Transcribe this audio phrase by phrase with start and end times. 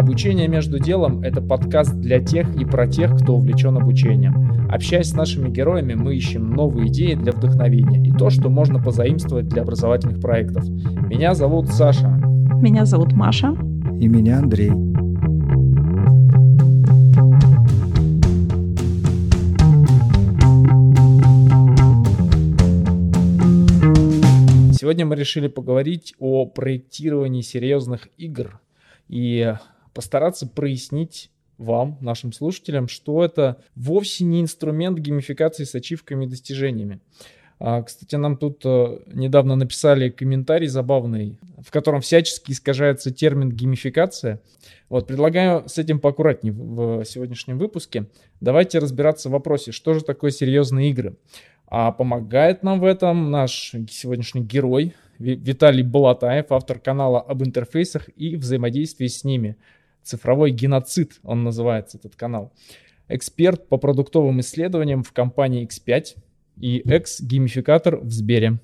[0.00, 4.66] Обучение между делом– это подкаст для тех и про тех, кто увлечен обучением.
[4.70, 9.48] Общаясь с нашими героями, мы ищем новые идеи для вдохновения и то, что можно позаимствовать
[9.48, 10.66] для образовательных проектов.
[10.66, 12.08] Меня зовут Саша.
[12.62, 13.54] Меня зовут Маша.
[14.00, 14.70] И меня Андрей.
[24.72, 28.62] Сегодня мы решили поговорить о проектировании серьезных игр
[29.10, 29.56] и
[29.92, 37.00] постараться прояснить вам, нашим слушателям, что это вовсе не инструмент геймификации с ачивками и достижениями.
[37.62, 44.40] А, кстати, нам тут э, недавно написали комментарий забавный, в котором всячески искажается термин геймификация.
[44.88, 48.06] Вот, предлагаю с этим поаккуратнее в сегодняшнем выпуске.
[48.40, 51.16] Давайте разбираться в вопросе, что же такое серьезные игры.
[51.66, 58.36] А помогает нам в этом наш сегодняшний герой Виталий Балатаев, автор канала об интерфейсах и
[58.36, 59.56] взаимодействии с ними–
[60.02, 62.52] Цифровой геноцид, он называется, этот канал.
[63.08, 66.16] Эксперт по продуктовым исследованиям в компании X5
[66.60, 68.60] и экс-геймификатор в Сбере.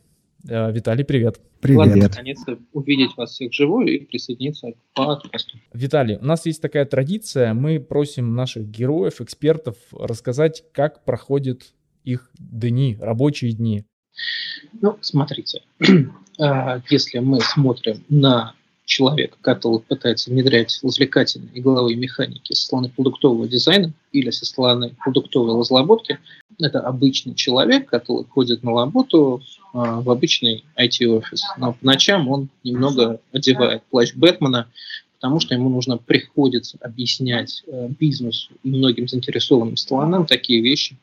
[0.48, 1.40] Э, Виталий, привет.
[1.60, 1.78] Привет.
[1.78, 5.58] Рад наконец-то увидеть вас всех вживую и присоединиться к подкасту.
[5.72, 7.54] Виталий, у нас есть такая традиция.
[7.54, 11.72] Мы просим наших героев, экспертов рассказать, как проходят
[12.04, 13.84] их дни, рабочие дни.
[14.80, 15.62] Ну, смотрите,
[16.38, 18.54] а, если мы смотрим на
[18.86, 25.58] человека, который пытается внедрять развлекательные игровые механики со стороны продуктового дизайна или со стороны продуктовой
[25.58, 26.18] разработки,
[26.58, 31.42] это обычный человек, который ходит на работу э, в обычный IT-офис.
[31.58, 34.68] Но по ночам он немного одевает плащ Бэтмена,
[35.16, 40.96] потому что ему нужно приходится объяснять э, бизнесу и многим заинтересованным сторонам такие вещи,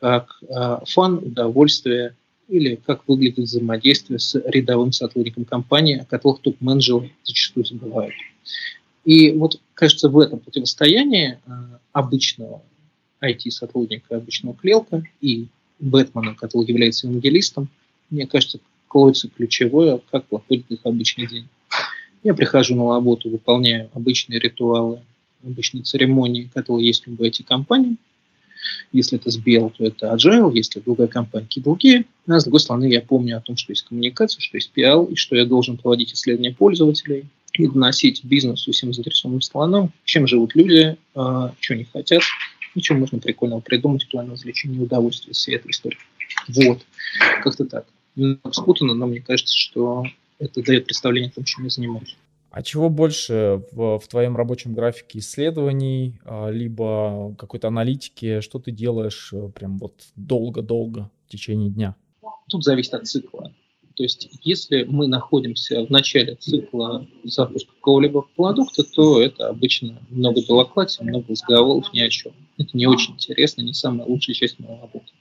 [0.00, 2.14] как э, фан, удовольствие,
[2.48, 8.14] или как выглядит взаимодействие с рядовым сотрудником компании, о которых топ-менеджеры зачастую забывают.
[9.04, 11.50] И вот, кажется, в этом противостоянии э,
[11.92, 12.62] обычного
[13.22, 15.46] IT-сотрудника, обычного клелка и
[15.78, 17.68] Бэтмена, который является евангелистом,
[18.10, 21.48] мне кажется, кроется ключевое, как проходит их обычный день.
[22.24, 25.02] Я прихожу на работу, выполняю обычные ритуалы,
[25.44, 27.96] обычные церемонии, которые есть в любой IT-компании–
[28.92, 32.04] если это Сбел, то это Agile, если другая компания, другие.
[32.26, 35.16] А с другой стороны, я помню о том, что есть коммуникация, что есть PR, и
[35.16, 40.96] что я должен проводить исследования пользователей и доносить бизнесу всем заинтересованным сторонам, чем живут люди,
[41.14, 42.22] а, что они хотят,
[42.74, 45.98] и чем можно прикольного придумать в плане развлечения и удовольствия всей этой истории.
[46.48, 46.84] Вот,
[47.42, 47.86] как-то так.
[48.52, 50.04] Спутано, но мне кажется, что
[50.38, 52.16] это дает представление о том, чем я занимаюсь.
[52.58, 58.72] А чего больше в, в твоем рабочем графике исследований, а, либо какой-то аналитики, что ты
[58.72, 61.94] делаешь э, прям вот долго-долго в течение дня?
[62.48, 63.54] Тут зависит от цикла.
[63.94, 70.40] То есть, если мы находимся в начале цикла запуска какого-либо продукта, то это обычно много
[70.44, 72.32] белокладия, много разговоров ни о чем.
[72.56, 75.12] Это не очень интересно, не самая лучшая часть моей работы.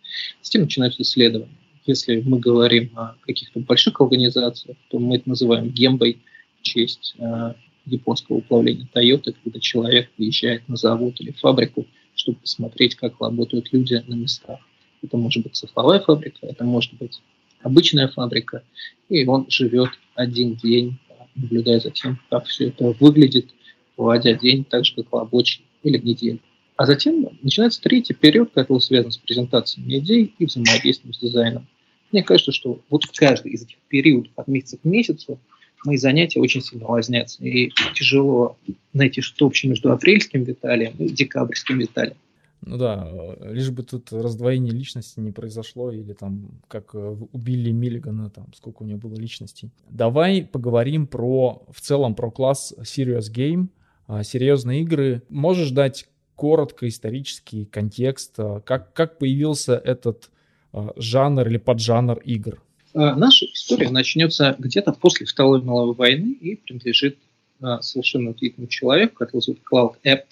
[0.42, 1.54] Затем начинаются исследования.
[1.86, 6.20] Если мы говорим о каких-то больших организациях, то мы это называем гембой–
[6.68, 7.54] честь э,
[7.86, 11.86] японского управления Toyota, когда человек приезжает на завод или фабрику,
[12.16, 14.60] чтобы посмотреть, как работают люди на местах.
[15.02, 17.22] Это может быть цифровая фабрика, это может быть
[17.62, 18.64] обычная фабрика,
[19.10, 20.98] и он живет один день,
[21.36, 23.50] наблюдая за тем, как все это выглядит,
[23.96, 26.40] проводя день так же, как рабочий или неделю.
[26.76, 31.68] А затем начинается третий период, который связан с презентациями идей и взаимодействием с дизайном.
[32.12, 35.40] Мне кажется, что вот в каждый из этих периодов от месяца к месяцу
[35.86, 37.44] мои занятия очень сильно разнятся.
[37.44, 38.58] И тяжело
[38.94, 42.18] найти что общее между апрельским Виталием и декабрьским Виталием.
[42.62, 43.08] Ну да,
[43.52, 48.86] лишь бы тут раздвоение личности не произошло, или там, как убили Миллигана, там, сколько у
[48.86, 49.70] него было личностей.
[49.90, 53.68] Давай поговорим про, в целом, про класс Serious Game,
[54.08, 55.22] а, серьезные игры.
[55.30, 60.32] Можешь дать коротко исторический контекст, а, как, как появился этот
[60.74, 62.62] а, жанр или поджанр игр?
[62.98, 67.20] А, наша история начнется где-то после Второй мировой войны и принадлежит
[67.62, 70.26] а, совершенно удивительному человеку, который зовут Клауд Эпп,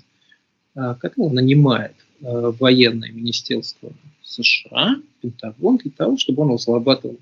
[0.74, 7.20] а, который нанимает военное министерство США, Пентагон, для того, чтобы он разрабатывал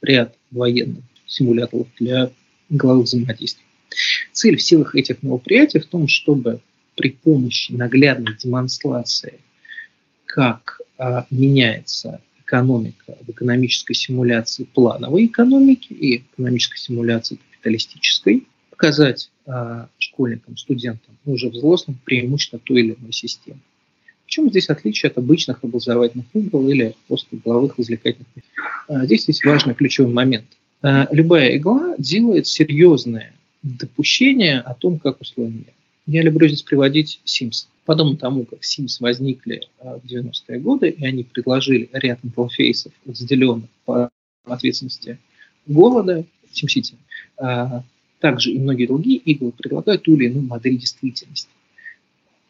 [0.00, 2.30] ряд военных симуляторов для
[2.70, 3.66] игровых взаимодействий.
[4.32, 6.60] Цель всех этих мероприятий в том, чтобы
[6.96, 9.40] при помощи наглядной демонстрации,
[10.24, 19.86] как а, меняется экономика в экономической симуляции плановой экономики и экономической симуляции капиталистической, показать э,
[19.98, 23.60] школьникам, студентам, ну, уже взрослым преимущество той или иной системы.
[24.26, 28.46] В чем здесь отличие от обычных образовательных игр или просто игровых развлекательных игр?
[28.88, 30.46] Э, здесь есть важный ключевой момент.
[30.82, 33.32] Э, любая игла делает серьезное
[33.62, 35.75] допущение о том, как устроен мир.
[36.06, 37.66] Я люблю здесь приводить Sims.
[37.84, 44.10] Подобно тому, как Sims возникли в 90-е годы, и они предложили ряд интерфейсов, разделенных по
[44.44, 45.18] ответственности
[45.66, 46.94] голода в SimCity,
[48.20, 51.50] также и многие другие игры предлагают ту или иную модель действительности.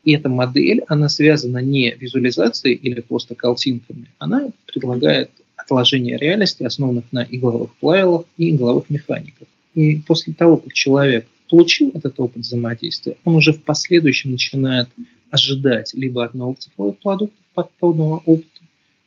[0.04, 7.04] И эта модель, она связана не визуализацией или просто картинками, она предлагает отложение реальности, основанных
[7.10, 9.48] на игловых правилах и игловых механиках.
[9.74, 14.88] И после того, как человек получил этот опыт взаимодействия, он уже в последующем начинает
[15.30, 18.60] ожидать либо от новых цифровых продуктов подобного опыта,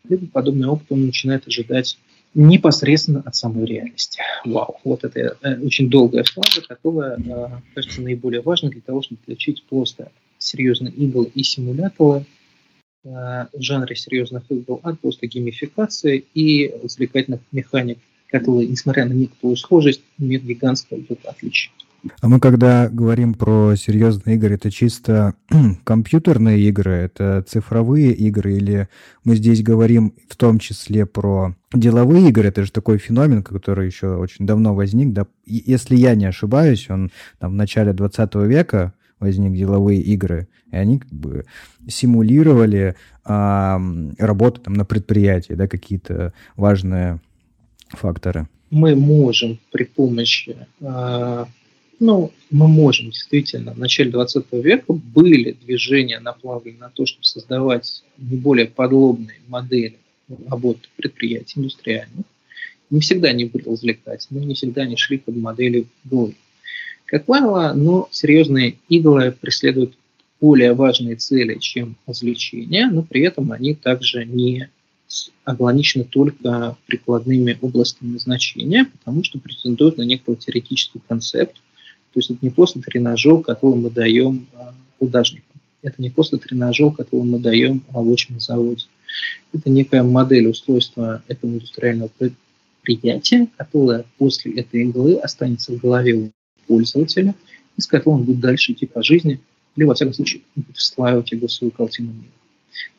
[0.08, 1.98] либо подобный опыт он начинает ожидать
[2.34, 4.22] непосредственно от самой реальности.
[4.46, 9.22] Вау, вот это э, очень долгая фраза, которая, э, кажется, наиболее важна для того, чтобы
[9.24, 12.26] отличить просто серьезные иглы и симуляторы
[13.04, 17.98] э, в жанре серьезных игр от просто геймификации и развлекательных механик,
[18.28, 21.72] которые, несмотря на некоторую схожесть, имеют гигантское отличие.
[22.22, 25.36] А мы когда говорим про серьезные игры, это чисто
[25.84, 28.90] компьютерные игры, это цифровые игры, или
[29.24, 34.16] мы здесь говорим в том числе про деловые игры, это же такой феномен, который еще
[34.16, 39.54] очень давно возник, да, если я не ошибаюсь, он там в начале 20 века возник
[39.54, 41.46] деловые игры, и они как бы
[41.88, 43.82] симулировали а,
[44.18, 47.20] работу там на предприятии, да, какие-то важные
[47.90, 48.48] факторы.
[48.72, 51.48] Мы можем при помощи а,
[52.00, 53.74] ну, мы можем действительно.
[53.74, 59.98] В начале 20 века были движения, направленные на то, чтобы создавать не более подробные модели
[60.48, 62.26] работы предприятий индустриальных.
[62.90, 66.34] Не всегда они были развлекательными, не всегда они шли под модели боя.
[67.06, 69.96] Как правило, но серьезные иглы преследуют
[70.40, 74.70] более важные цели, чем развлечения, но при этом они также не
[75.44, 81.56] ограничены только прикладными областями значения, потому что претендуют на некий теоретический концепт,
[82.14, 85.62] то есть это не просто тренажер, который мы даем а, художникам.
[85.82, 88.86] Это не просто тренажер, который мы даем рабочим заводе.
[89.54, 96.32] Это некая модель устройства этого индустриального предприятия, которая после этой иглы останется в голове у
[96.68, 97.36] пользователя,
[97.78, 99.40] и с которой он будет дальше идти по жизни,
[99.76, 102.32] или, во всяком случае, будет встраивать его свою картину мира.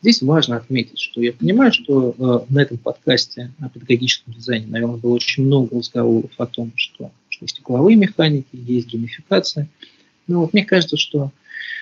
[0.02, 4.96] Здесь важно отметить, что я понимаю, что э, на этом подкасте о педагогическом дизайне, наверное,
[4.96, 7.10] было очень много разговоров о том, что
[7.44, 9.68] есть угловые механики, есть геймификация.
[10.26, 11.32] Но вот мне кажется, что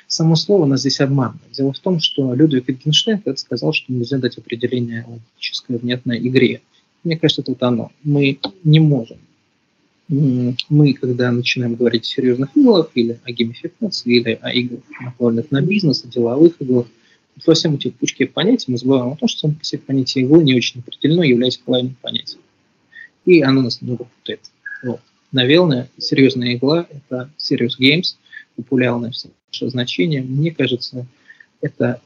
[0.06, 1.52] само слово нас здесь обманывает.
[1.52, 6.62] Дело в том, что Людвиг Wittgenstein когда сказал, что нельзя дать определение логической внятной игре.
[7.04, 7.92] Мне кажется, это вот оно.
[8.02, 9.18] Мы не можем.
[10.08, 15.60] Мы, когда начинаем говорить о серьезных иглах или о геймификации, или о играх, направленных на
[15.60, 16.86] бизнес, о деловых играх,
[17.46, 20.80] во всем этих пучке понятий мы забываем о том, что само понятие иглы не очень
[20.80, 22.40] определено, является правильным понятием.
[23.26, 24.40] И оно нас немного путает.
[24.82, 25.00] Вот.
[25.32, 28.16] Наверное, серьезная игла– это Serious Games,
[28.56, 29.12] популярное
[29.50, 30.22] все значение.
[30.22, 31.06] Мне кажется,
[31.60, 32.00] это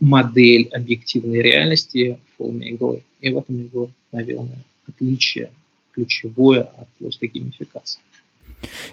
[0.00, 3.02] модель объективной реальности в форме иглы.
[3.20, 4.58] И в этом его, наверное,
[4.88, 5.50] отличие
[5.92, 8.00] ключевое от просто геймификации.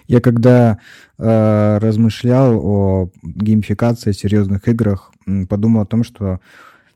[0.06, 0.78] Я когда
[1.18, 5.12] э, размышлял о геймификации, серьезных играх,
[5.48, 6.40] подумал о том, что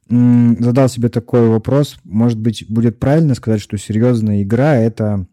[0.08, 5.26] задал себе такой вопрос, может быть, будет правильно сказать, что серьезная игра— это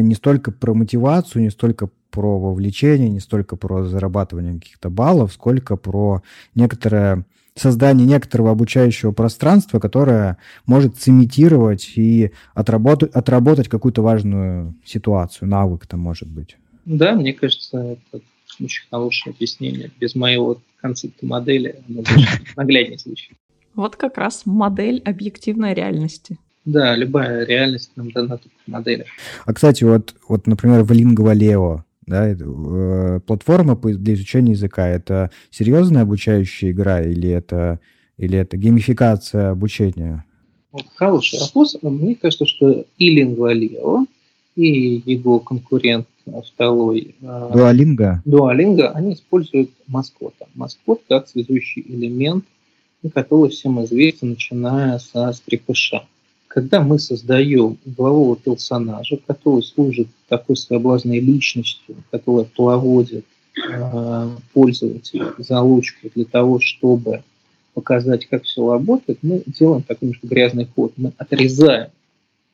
[0.00, 5.76] не столько про мотивацию, не столько про вовлечение, не столько про зарабатывание каких-то баллов, сколько
[5.76, 6.22] про
[6.54, 15.86] некоторое создание некоторого обучающего пространства, которое может цементировать и отработать, отработать какую-то важную ситуацию, навык
[15.86, 16.56] там может быть.
[16.84, 18.22] Да, мне кажется, это
[18.60, 19.90] очень хорошее объяснение.
[20.00, 22.02] Без моего концепта модели оно
[22.56, 23.36] нагляднее звучит.
[23.74, 26.38] Вот как раз модель объективной реальности.
[26.64, 29.08] Да, любая реальность нам дана тут в моделях.
[29.44, 36.02] А, кстати, вот, вот например, в Lingua да, э, платформа для изучения языка, это серьезная
[36.02, 37.80] обучающая игра или это,
[38.16, 40.24] или это геймификация обучения?
[40.72, 41.76] Вот хороший вопрос.
[41.82, 44.06] Мне кажется, что и Lingua
[44.54, 46.06] и его конкурент
[46.46, 48.22] второй Дуалинга.
[48.24, 50.46] Дуалинга, они используют маскота.
[50.54, 52.44] Маскот как связующий элемент,
[53.14, 56.06] который всем известен, начиная со скрипыша
[56.52, 63.24] когда мы создаем углового персонажа, который служит такой своеобразной личностью, которая проводит
[63.56, 67.22] э, пользователя за ручку для того, чтобы
[67.72, 70.92] показать, как все работает, мы делаем такой немножко грязный ход.
[70.98, 71.88] Мы отрезаем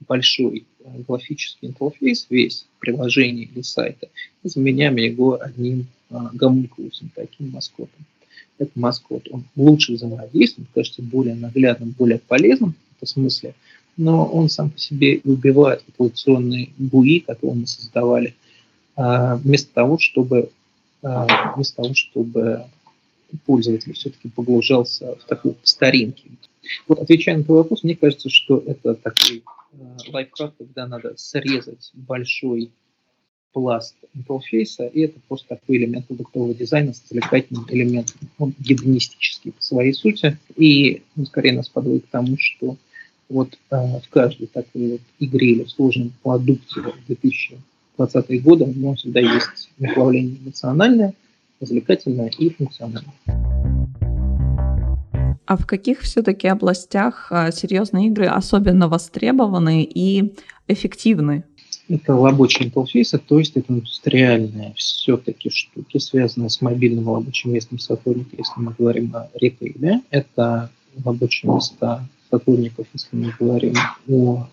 [0.07, 4.09] большой э, графический интерфейс, весь приложение или сайта,
[4.45, 8.07] и заменяем его одним э, гомункулусом, таким маскотом.
[8.59, 13.57] Этот маскот, он лучше взаимодействует, кажется более наглядным, более полезным в смысле–
[13.99, 18.35] но он сам по себе убивает популяционные буи, которые мы создавали,
[18.97, 20.51] а, вместо того, чтобы
[21.03, 22.65] а, вместо того, чтобы
[23.45, 26.25] пользователь все-таки погружался в такой старинки.
[26.87, 31.91] Вот отвечая на твой вопрос, мне кажется, что это такой э, лайфхак, когда надо срезать
[31.95, 32.71] большой
[33.53, 38.17] пласт интерфейса, и это просто такой элемент продуктового дизайна с развлекательным элементом.
[38.39, 42.77] Он гедонистический по своей сути, и он скорее нас подводит к тому, что
[43.29, 48.95] вот э, в каждой такой вот игре или в сложном продукте 2020 года у него
[48.95, 51.15] всегда есть направление эмоциональное,
[51.61, 53.15] развлекательное и функциональное.
[55.47, 60.35] А в каких все-таки областях а, серьезные игры особенно востребованы и
[60.67, 61.45] эффективны?
[61.89, 68.37] Это рабочий интерфейс, то есть это индустриальные все-таки штуки, связанные с мобильным рабочим местом сотрудника,
[68.37, 70.03] если мы говорим о ритейле.
[70.11, 70.71] Это
[71.03, 73.75] рабочие места сотрудников, если мы говорим
[74.09, 74.47] о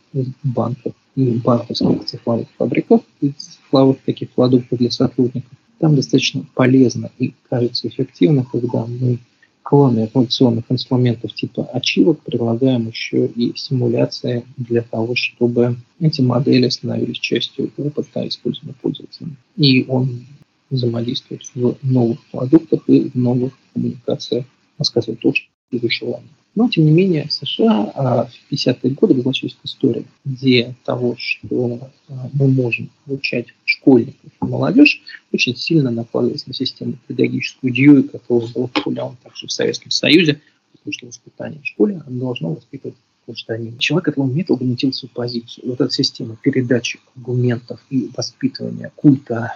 [0.44, 5.52] банках и банковских цифровых фабриках и цифровых таких продуктов для сотрудников.
[5.80, 9.20] Там достаточно полезно и кажется эффективно, когда мы
[9.66, 17.18] кроме функционных инструментов типа ачивок, предлагаем еще и симуляции для того, чтобы эти модели становились
[17.18, 19.38] частью опыта использования пользователем.
[19.58, 20.24] И он
[20.70, 24.46] взаимодействует в новых продуктах и в новых коммуникациях,
[24.78, 26.30] рассказывает то, что предыдущего ранее.
[26.56, 32.30] Но, тем не менее, США а, в 50-е годы разошлась история, где того, что а,
[32.34, 35.02] мы можем обучать школьников и молодежь,
[35.34, 40.40] очень сильно накладывалась на систему педагогическую Дьюи, которая была популярна также в Советском Союзе,
[40.72, 42.96] потому что воспитание в школе должно воспитывать
[43.28, 43.78] гражданина.
[43.78, 45.70] Человек этого умеет аргументировать свою позицию.
[45.70, 49.52] Вот эта система передачи аргументов и воспитывания культа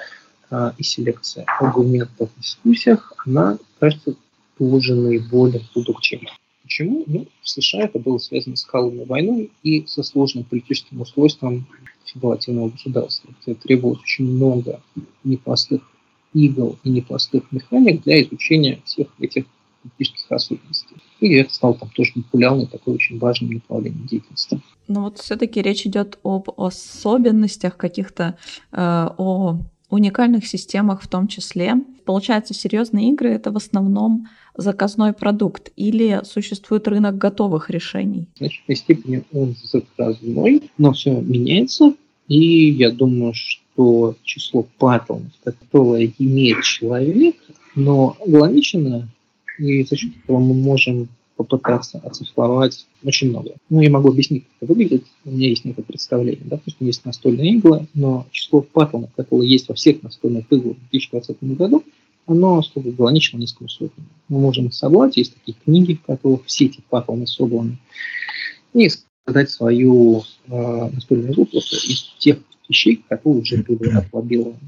[0.49, 4.15] а, и селекция аргументов в дискуссиях, она, кажется,
[4.57, 6.29] тоже наиболее продуктивна.
[6.69, 7.03] Почему?
[7.07, 11.65] Ну, в США это было связано с холодной войной и со сложным политическим устройством
[12.05, 14.79] федеративного государства, где требовалось очень много
[15.23, 15.81] непростых
[16.35, 19.45] игл и непростых механик для изучения всех этих
[19.81, 20.97] политических особенностей.
[21.19, 24.61] И это стало там тоже популярным, такой очень важным направлением деятельности.
[24.87, 28.37] Но вот все-таки речь идет об особенностях каких-то,
[28.71, 29.57] э, о
[29.89, 31.75] уникальных системах в том числе.
[32.05, 38.27] Получается, серьезные игры это в основном заказной продукт или существует рынок готовых решений?
[38.35, 41.93] В значительной степени он заказной, но все меняется.
[42.27, 47.35] И я думаю, что число паттернов, которое имеет человек,
[47.75, 49.07] но ограничено,
[49.57, 51.07] и за счет этого мы можем
[51.39, 53.53] попытаться оцифровать очень много.
[53.69, 55.05] Ну, я могу объяснить, как это выглядит.
[55.23, 56.43] У меня есть некое представление.
[56.43, 61.37] Допустим, есть настольные иглы, но число паттернов, которые есть во всех настольных иглах в 2020
[61.55, 61.83] году,
[62.27, 64.03] оно сколько ограничено несколько сотен.
[64.27, 67.77] Мы можем собрать, есть такие книги, в которых все эти паттерны собраны,
[68.73, 68.89] и
[69.25, 74.59] создать свою э, настольную игру просто из тех вещей, которые уже были оплобированы.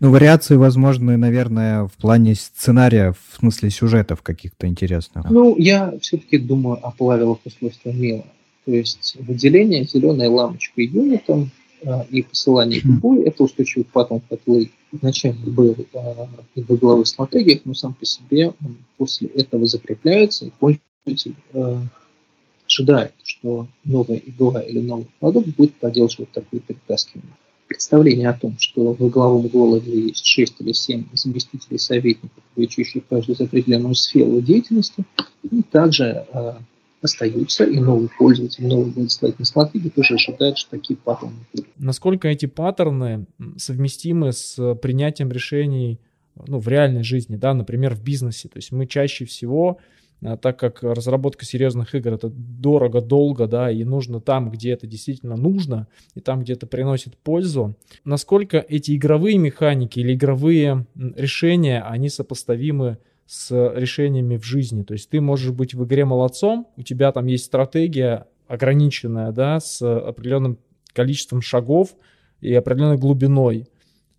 [0.00, 5.28] Ну, вариации возможны, наверное, в плане сценария, в смысле сюжетов каких-то интересных.
[5.30, 8.24] Ну, я все-таки думаю о правилах устройства мира.
[8.64, 11.50] То есть выделение зеленой лампочкой юнитом
[11.82, 17.60] э, и посылание в бой– это устойчивый паттерн, который изначально был э, в угловых стратегиях,
[17.64, 21.76] но сам по себе он после этого закрепляется, и пользователь э,
[22.66, 27.30] ожидает, что новая игра или новый продукт будет поддерживать такое перетаскивание
[27.68, 33.34] представление о том, что в угловом голове есть 6 или 7 заместителей советников, отвечающих каждый
[33.34, 35.04] за определенную сферу деятельности,
[35.50, 36.52] и также э,
[37.02, 41.68] остаются, и новый пользователь, новый владельцательный стратегии тоже ожидает, что такие паттерны будут.
[41.78, 46.00] Насколько эти паттерны совместимы с принятием решений
[46.46, 48.48] ну, в реальной жизни, да, например, в бизнесе.
[48.48, 49.78] То есть мы чаще всего
[50.20, 55.36] так как разработка серьезных игр это дорого, долго, да, и нужно там, где это действительно
[55.36, 62.08] нужно, и там, где это приносит пользу, насколько эти игровые механики или игровые решения, они
[62.08, 64.82] сопоставимы с решениями в жизни.
[64.84, 69.60] То есть ты можешь быть в игре молодцом, у тебя там есть стратегия ограниченная, да,
[69.60, 70.58] с определенным
[70.92, 71.96] количеством шагов
[72.40, 73.66] и определенной глубиной.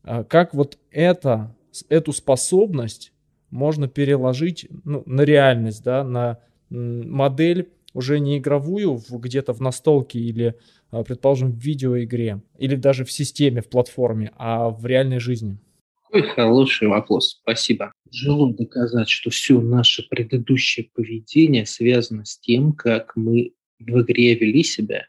[0.03, 1.55] А как вот это,
[1.89, 3.13] эту способность
[3.49, 6.39] можно переложить ну, на реальность, да, на
[6.69, 10.55] модель уже не игровую где-то в настолке или,
[10.91, 15.57] а, предположим, в видеоигре, или даже в системе, в платформе, а в реальной жизни?
[16.03, 17.91] Какой хороший вопрос, спасибо.
[18.09, 24.63] Тяжело доказать, что все наше предыдущее поведение связано с тем, как мы в игре вели
[24.63, 25.05] себя,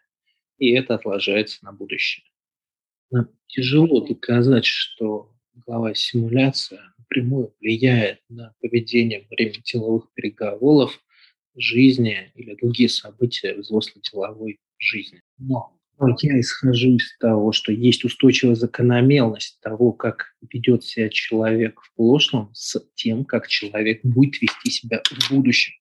[0.59, 2.25] и это отложается на будущее.
[3.11, 5.33] Нам тяжело доказать, что
[5.67, 11.01] глава симуляция напрямую влияет на поведение во время деловых переговоров,
[11.57, 15.21] жизни или другие события взрослой деловой жизни.
[15.39, 15.75] Но
[16.21, 22.55] Я исхожу из того, что есть устойчивая закономерность того, как ведет себя человек в прошлом
[22.55, 25.75] с тем, как человек будет вести себя в будущем.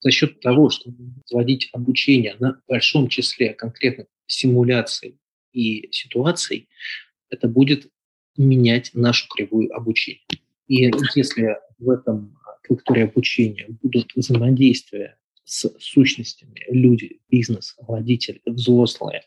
[0.00, 0.90] За счет того, что
[1.30, 5.18] вводить обучение на большом числе конкретных симуляций
[5.52, 6.68] и ситуаций,
[7.28, 7.90] это будет
[8.38, 10.22] менять нашу кривую обучения.
[10.68, 19.22] И если в этом траектории обучения будут взаимодействия с сущностями, люди, бизнес, водители, взрослые,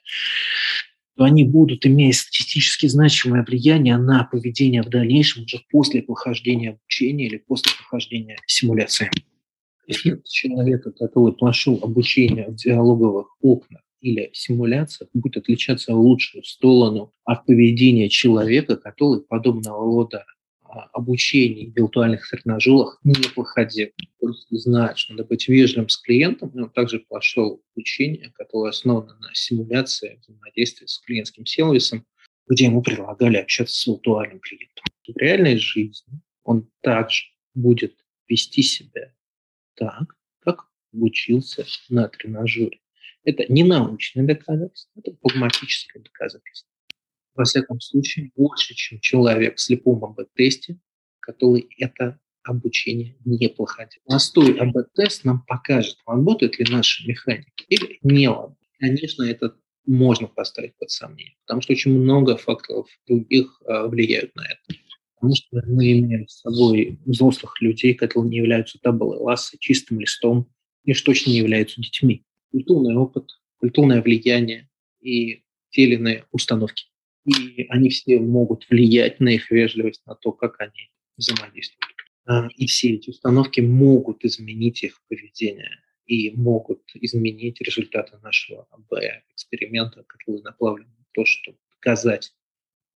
[1.18, 7.26] то они будут иметь статистически значимое влияние на поведение в дальнейшем уже после прохождения обучения
[7.26, 9.10] или после прохождения симуляции.
[9.88, 17.14] Эффект человека, который прошел обучение в диалоговых окнах или симуляциях, будет отличаться в лучшую сторону
[17.26, 20.26] от поведения человека, который подобного рода
[20.94, 23.90] обучении в виртуальных тренажерах не проходил.
[24.20, 29.34] Пользователь знает, что надо быть вежливым с клиентом, он также прошел обучение, которое основано на
[29.34, 32.06] симуляции взаимодействия с клиентским сервисом,
[32.48, 34.86] где ему предлагали общаться с виртуальным клиентом.
[35.08, 37.96] В реальной жизни он также будет
[38.28, 39.14] вести себя
[39.76, 42.80] так, как обучился на тренажере.
[43.24, 46.71] Это не научное доказательство, это прагматическое доказательство
[47.36, 50.80] во всяком случае, больше, чем человек в слепом АБ-тесте,
[51.20, 54.02] который это обучение не проходил.
[54.06, 58.58] Простой АБ-тест нам покажет, работает ли наша механика или не работает.
[58.80, 64.42] Конечно, это можно поставить под сомнение, потому что очень много факторов других а, влияют на
[64.42, 64.80] это.
[65.16, 70.52] Потому что мы имеем с собой взрослых людей, которые не являются табелой лассы, чистым листом,
[70.84, 72.26] и что точно не являются детьми.
[72.52, 74.68] Культурный опыт, культурное влияние
[75.00, 76.91] и те или иные установки
[77.26, 81.96] и они все могут влиять на их вежливость, на то, как они взаимодействуют.
[82.56, 90.42] И все эти установки могут изменить их поведение и могут изменить результаты нашего АБ-эксперимента, который
[90.42, 92.34] направлен на то, чтобы показать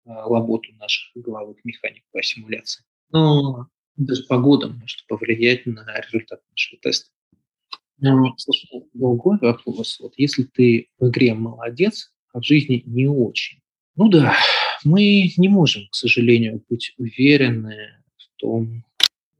[0.05, 2.85] а, работу наших головых механик по симуляции.
[3.11, 7.11] Но даже погода может повлиять на результат нашего теста.
[7.99, 8.35] Но,
[8.95, 10.01] другой вопрос.
[10.01, 13.62] Вот если ты в игре молодец, а в жизни не очень,
[13.97, 14.35] ну да,
[14.85, 18.85] мы не можем, к сожалению, быть уверены в том,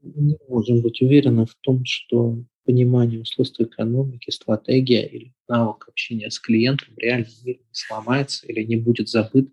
[0.01, 6.39] не можем быть уверены в том, что понимание устройства экономики, стратегия или навык общения с
[6.39, 9.49] клиентом мире не сломается или не будет забыт,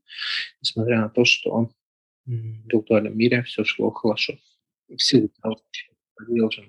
[0.60, 1.70] несмотря на то, что
[2.26, 4.38] в виртуальном мире все шло хорошо.
[4.88, 6.66] В силу того, что подвержен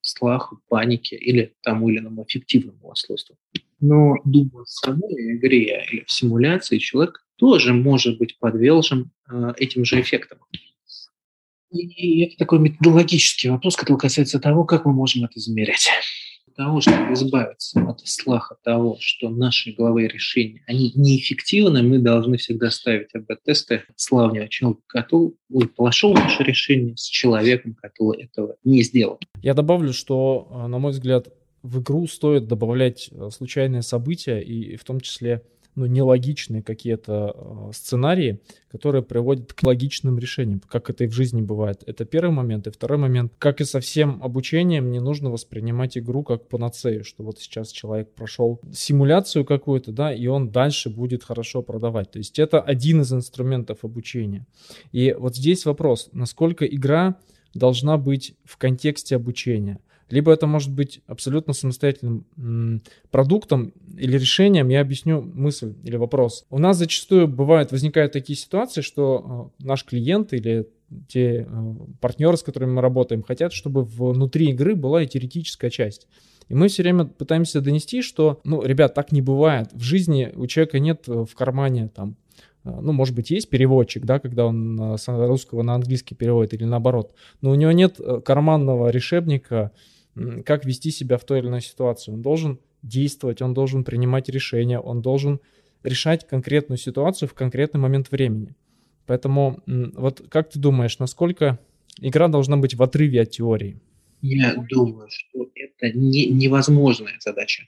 [0.00, 3.36] страху, панике или тому или иному эффективному устройству.
[3.80, 9.86] Но думая в самой игре или в симуляции, человек тоже может быть подвержен э, этим
[9.86, 10.38] же эффектам.
[11.72, 15.88] И это такой методологический вопрос, который касается того, как мы можем это измерять.
[16.46, 22.36] Для того, чтобы избавиться от страха того, что наши головые решения, они неэффективны, мы должны
[22.36, 25.32] всегда ставить АБ-тесты славного человека, который
[25.74, 29.18] пошел наше решение с человеком, который этого не сделал.
[29.40, 34.76] Я добавлю, что, э, на мой взгляд, в игру стоит добавлять э, случайные события, и
[34.76, 35.42] в том числе
[35.74, 41.40] ну, нелогичные какие-то э, сценарии, которые приводят к логичным решениям, как это и в жизни
[41.40, 41.82] бывает.
[41.86, 42.66] Это первый момент.
[42.66, 47.22] И второй момент, как и со всем обучением, не нужно воспринимать игру как панацею, что
[47.22, 52.10] вот сейчас человек прошел симуляцию какую-то, да, и он дальше будет хорошо продавать.
[52.10, 54.46] То есть это один из инструментов обучения.
[54.92, 57.16] И вот здесь вопрос, насколько игра
[57.54, 59.78] должна быть в контексте обучения–
[60.12, 64.68] либо это может быть абсолютно самостоятельным продуктом или решением.
[64.68, 66.44] Я объясню мысль или вопрос.
[66.50, 70.66] У нас зачастую бывает, возникают такие ситуации, что э, наш клиент или
[71.08, 76.08] те э, партнеры, с которыми мы работаем, хотят, чтобы внутри игры была и теоретическая часть.
[76.48, 79.68] И мы все время пытаемся донести, что, ну, ребят, так не бывает.
[79.72, 82.16] В жизни у человека нет э, в кармане там
[82.62, 87.14] ну, может быть, есть переводчик, да, когда он с русского на английский переводит или наоборот,
[87.40, 89.72] но у него нет карманного решебника,
[90.44, 92.12] как вести себя в той или иной ситуации.
[92.12, 95.40] Он должен действовать, он должен принимать решения, он должен
[95.82, 98.54] решать конкретную ситуацию в конкретный момент времени.
[99.06, 101.58] Поэтому вот как ты думаешь, насколько
[101.98, 103.80] игра должна быть в отрыве от теории?
[104.22, 107.64] Я думаю, что это не, невозможная задача.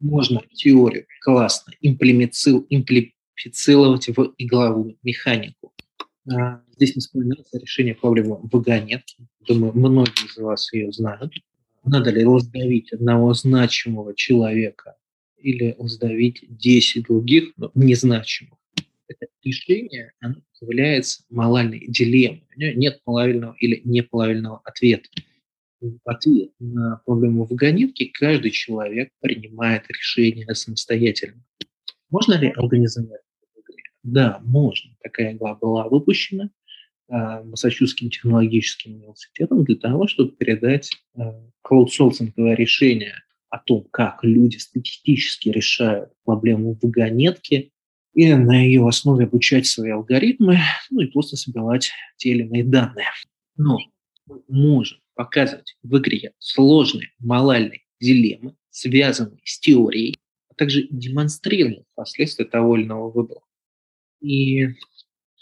[0.00, 5.72] Можно теорию классно имплементировать в игловую механику.
[6.30, 9.26] А, здесь не вспоминается решение проблемы вагонетки.
[9.46, 11.32] Думаю, многие из вас ее знают
[11.84, 14.96] надо ли раздавить одного значимого человека
[15.36, 18.58] или раздавить 10 других, но незначимых.
[19.08, 22.46] Это решение оно является моральной дилеммой.
[22.56, 25.08] Нет правильного или неправильного ответа.
[26.04, 31.44] Ответ на проблему вагонетки каждый человек принимает решение самостоятельно.
[32.08, 33.22] Можно ли организовать
[34.04, 34.94] Да, можно.
[35.02, 36.50] Такая игла была выпущена
[37.08, 41.20] Массачусетским технологическим университетом для того, чтобы передать э,
[41.62, 43.14] краудсорсинговое решение
[43.50, 47.72] о том, как люди статистически решают проблему вагонетки,
[48.14, 50.58] и на ее основе обучать свои алгоритмы,
[50.90, 53.06] ну и просто собирать те или иные данные.
[53.56, 53.78] Но
[54.26, 62.44] мы можем показывать в игре сложные малальные дилеммы, связанные с теорией, а также демонстрировать последствия
[62.44, 63.40] того или иного выбора.
[64.20, 64.68] И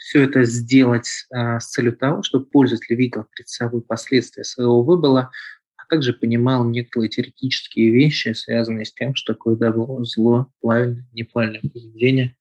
[0.01, 5.31] все это сделать а, с целью того, чтобы пользователь видел перед собой последствия своего выбора,
[5.77, 11.61] а также понимал некоторые теоретические вещи, связанные с тем, что такое добро, зло, правильное, неправильное
[11.61, 12.35] поведение,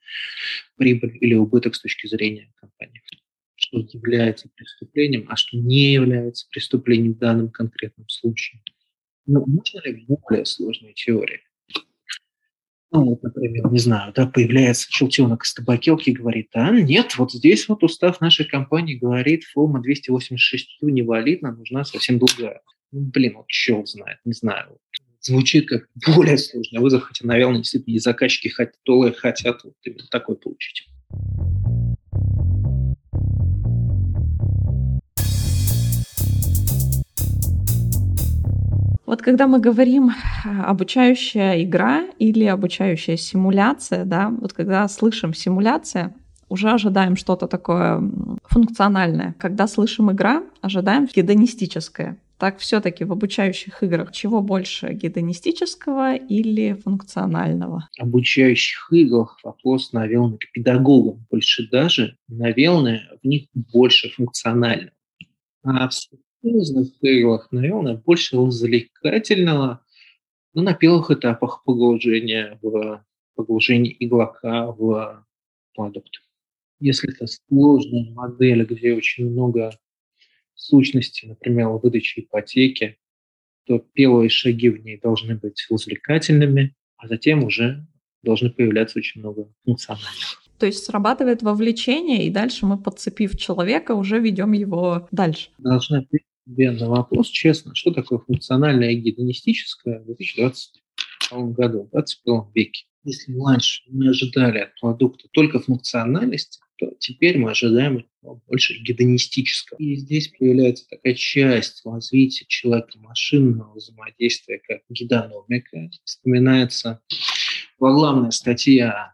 [0.77, 3.01] прибыль или убыток с точки зрения компании
[3.61, 8.61] что является преступлением, а что не является преступлением в данном конкретном случае.
[9.25, 11.41] Но можно ли более сложные теории?
[12.91, 17.31] Ну, вот, например, не знаю, да, появляется челтенок из табакелки и говорит, а нет, вот
[17.31, 22.61] здесь вот устав нашей компании говорит, форма 286 невалидна, нужна совсем другая.
[22.91, 24.79] Ну, блин, вот черт знает, не знаю.
[25.21, 28.75] Звучит как более сложный вызов, хотя, наверное, действительно и заказчики хотят,
[29.17, 30.87] хотят вот именно такой получить.
[39.09, 40.11] Вот когда мы говорим
[40.45, 46.13] а, обучающая игра или обучающая симуляция, да, вот когда слышим симуляция,
[46.47, 48.03] уже ожидаем что-то такое
[48.43, 49.33] функциональное.
[49.39, 52.19] Когда слышим игра, ожидаем гедонистическое.
[52.37, 57.89] Так все-таки в обучающих играх чего больше, гедонистического или функционального?
[57.97, 61.25] В обучающих играх вопрос навелный к педагогам.
[61.31, 64.91] Больше даже навелный в них больше функционального.
[65.63, 65.93] А в
[66.43, 69.83] разных играх, наверное, больше развлекательного,
[70.53, 75.25] но на первых этапах погружения в погружение игрока в
[75.73, 76.21] продукт.
[76.79, 79.71] Если это сложная модель, где очень много
[80.53, 82.97] сущностей, например, выдачи ипотеки,
[83.65, 87.85] то первые шаги в ней должны быть развлекательными, а затем уже
[88.23, 90.43] должны появляться очень много функциональных.
[90.59, 95.49] То есть срабатывает вовлечение, и дальше мы, подцепив человека, уже ведем его дальше.
[95.57, 96.05] Должна
[96.45, 100.81] себе на вопрос честно, что такое функциональное гедонистическое в 2020
[101.31, 102.85] году, в 21 веке.
[103.05, 108.05] Если раньше мы ожидали от продукта только функциональности, то теперь мы ожидаем
[108.47, 109.77] больше гедонистического.
[109.77, 115.89] И здесь появляется такая часть развития человека-машинного взаимодействия, как гедономика.
[116.03, 117.01] Вспоминается
[117.79, 119.13] главная статья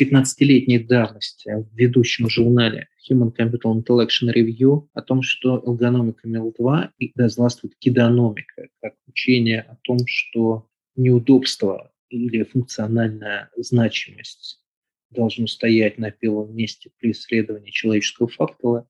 [0.00, 7.12] 15-летней давности в ведущем журнале Human Capital Intellection Review о том, что эргономика МИЛ-2 и
[7.14, 14.60] дозваствует кидономика, как учение о том, что неудобство или функциональная значимость
[15.10, 18.88] должны стоять на первом месте при исследовании человеческого фактора,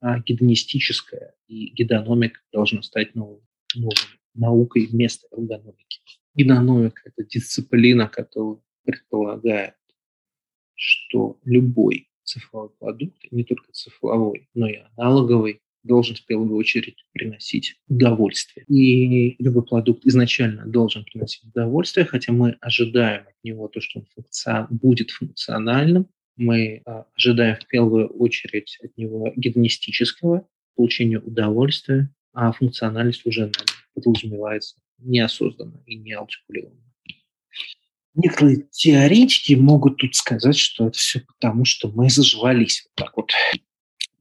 [0.00, 3.40] а гедонистическая и гедономика должна стать новой,
[3.74, 3.94] новой
[4.34, 6.00] наукой вместо эргономики.
[6.34, 9.74] Гедономика– это дисциплина, которая предполагает,
[10.76, 17.76] что любой цифровой продукт, не только цифровой, но и аналоговый, должен в первую очередь приносить
[17.88, 18.64] удовольствие.
[18.68, 24.06] И любой продукт изначально должен приносить удовольствие, хотя мы ожидаем от него то, что он
[24.14, 24.66] функцион...
[24.70, 26.08] будет функциональным.
[26.36, 33.50] Мы а, ожидаем в первую очередь от него гедонистического получения удовольствия, а функциональность уже
[33.94, 36.82] подразумевается неосознанно и не артикулированно.
[38.16, 43.30] Некоторые теоретики могут тут сказать, что это все потому, что мы заживались вот так вот.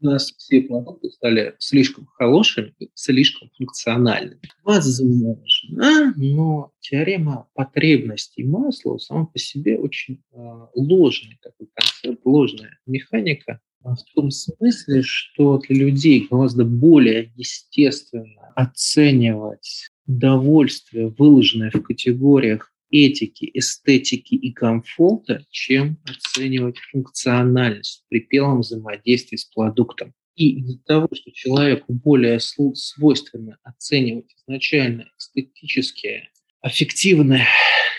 [0.01, 4.41] У нас все продукты стали слишком хорошими слишком функциональными.
[4.65, 10.37] Возможно, но теорема потребностей масла сама по себе очень э,
[10.75, 19.89] ложный такой концепт, ложная механика, в том смысле, что для людей гораздо более естественно оценивать
[20.07, 22.71] удовольствие, выложенное в категориях
[23.03, 30.13] этики, эстетики и комфорта, чем оценивать функциональность при первом взаимодействии с продуктом.
[30.35, 36.29] И из-за того, что человеку более свойственно оценивать изначально эстетические,
[36.61, 37.45] аффективные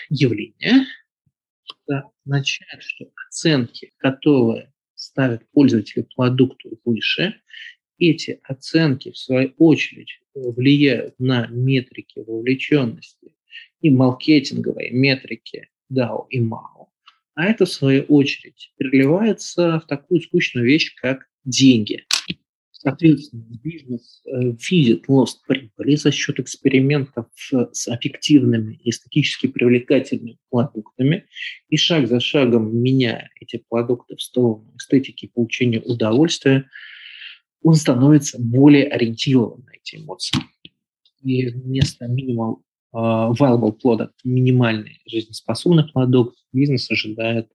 [0.09, 0.87] явления,
[1.85, 7.39] это означает, что оценки, которые ставят пользователя продукту выше,
[7.99, 13.33] эти оценки, в свою очередь, влияют на метрики вовлеченности
[13.81, 16.87] и маркетинговые метрики DAO и MAO.
[17.35, 22.05] А это, в свою очередь, переливается в такую скучную вещь, как деньги.
[22.71, 27.25] Соответственно, бизнес э, видит лост прибыли за счет экспериментов
[27.71, 31.25] с аффективными и эстетически привлекательными продуктами
[31.69, 36.69] и шаг за шагом меняя эти продукты в сторону эстетики получения удовольствия,
[37.63, 40.39] он становится более ориентирован на эти эмоции.
[41.23, 42.61] И вместо minimal
[42.93, 47.49] uh, viable product, минимальный жизнеспособный продукт, бизнес ожидает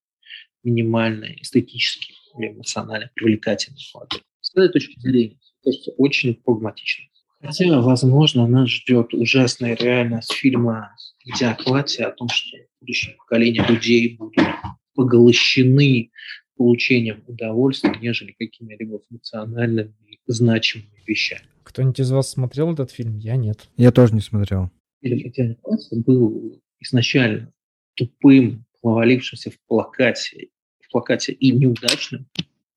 [0.63, 7.07] минимальный эстетический или эмоционально привлекательный продукт с этой точки зрения, кажется, очень прагматично.
[7.41, 14.47] Хотя, возможно, нас ждет ужасная реальность фильма «Идиократия» о том, что будущее поколение людей будут
[14.95, 16.11] поглощены
[16.57, 19.95] получением удовольствия, нежели какими-либо функциональными
[20.27, 21.43] значимыми вещами.
[21.65, 23.19] Кто-нибудь из вас смотрел этот фильм?
[23.19, 23.69] Я нет.
[23.77, 24.71] Я тоже не смотрел.
[25.03, 27.53] Фильм «Идиократия» был изначально
[27.95, 30.49] тупым, провалившимся в плакате,
[30.81, 32.27] в плакате и неудачным,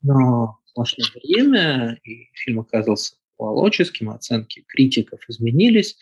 [0.01, 5.97] но прошло время, и фильм оказался психологическим, оценки критиков изменились.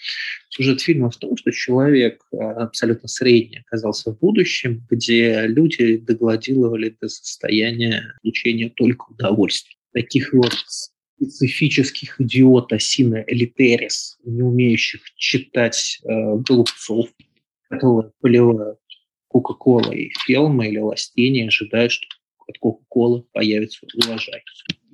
[0.49, 6.95] Сюжет фильма в том, что человек э, абсолютно средний оказался в будущем, где люди догладиловали
[7.01, 9.75] до состояния получения только удовольствия.
[9.93, 10.53] Таких вот
[11.15, 17.10] специфических идиота сина элитерис, не умеющих читать э, голубцов,
[17.69, 18.80] которые поливают
[19.28, 22.08] Кока-Колой фелмы или ластения, ожидают, что
[22.47, 24.43] от Кока-Колы появится урожай.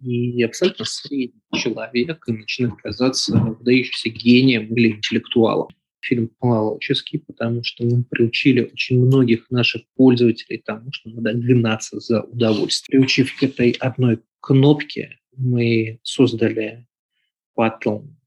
[0.02, 5.68] И абсолютно средний человек и начинает казаться выдающимся гением или интеллектуалом.
[6.02, 12.22] Фильм психологический, потому что мы приучили очень многих наших пользователей тому, что надо гнаться за
[12.22, 13.02] удовольствием.
[13.02, 16.86] Приучив к этой одной кнопке, мы создали
[17.56, 18.18] паттерн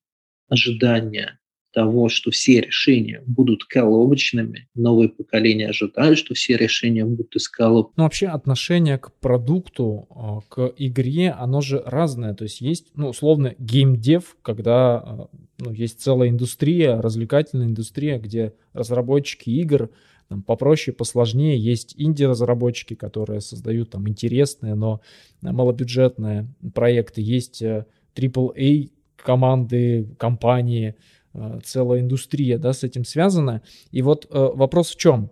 [0.48, 1.38] ожидания
[1.72, 7.92] того, что все решения будут коробочными, новые поколения ожидают, что все решения будут из коробок.
[7.96, 12.35] Ну, вообще отношение к продукту, а, к игре, оно же разное.
[12.35, 18.55] То есть есть, ну, условно, геймдев, когда а, ну, есть целая индустрия, развлекательная индустрия, где
[18.72, 19.90] разработчики игр
[20.33, 21.59] там, попроще, посложнее.
[21.59, 25.01] Есть инди-разработчики, которые создают там интересные, но
[25.40, 27.21] малобюджетные проекты.
[27.21, 30.97] Есть AAA э, команды, компании,
[31.35, 33.62] Э, целая индустрия, да, с этим связана.
[33.90, 35.31] И вот э, вопрос в чем?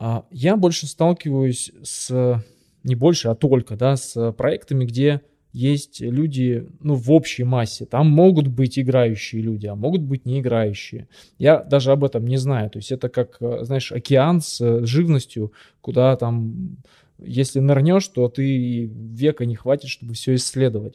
[0.00, 2.42] А, я больше сталкиваюсь с,
[2.82, 7.86] не больше, а только, да, с проектами, где есть люди, ну, в общей массе.
[7.86, 11.08] Там могут быть играющие люди, а могут быть не играющие.
[11.38, 12.70] Я даже об этом не знаю.
[12.70, 16.78] То есть это как, э, знаешь, океан с живностью, куда там,
[17.18, 20.94] если нырнешь, то ты века не хватит, чтобы все исследовать.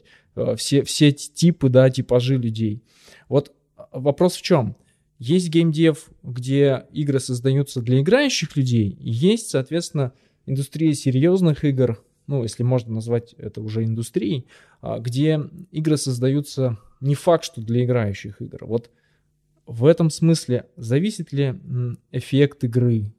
[0.56, 2.82] Все, все типы, да, типажи людей.
[3.28, 3.52] Вот
[3.92, 4.76] вопрос в чем?
[5.18, 10.12] Есть геймдев, где игры создаются для играющих людей, есть, соответственно,
[10.44, 14.46] индустрия серьезных игр, ну, если можно назвать это уже индустрией,
[14.80, 18.64] а, где игры создаются не факт, что для играющих игр.
[18.64, 18.90] Вот
[19.66, 21.54] в этом смысле зависит ли
[22.12, 23.12] эффект игры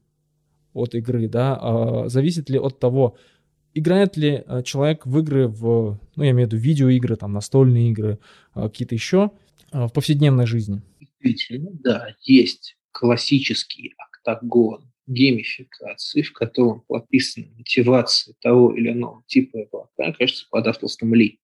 [0.74, 3.18] от игры, да, а, зависит ли от того,
[3.74, 7.92] играет ли а, человек в игры, в, ну, я имею в виду видеоигры, там, настольные
[7.92, 8.20] игры,
[8.54, 9.32] какие-то еще,
[9.72, 10.82] в повседневной жизни?
[11.00, 20.14] Действительно, да, есть классический октагон геймификации, в котором прописана мотивация того или иного типа игрока,
[20.14, 21.40] кажется, под авторством Ли.